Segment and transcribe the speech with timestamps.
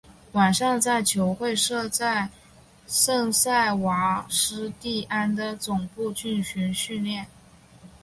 [0.31, 2.27] 晚上在球会设在
[2.87, 7.27] 圣塞瓦斯蒂安的总部进行训练。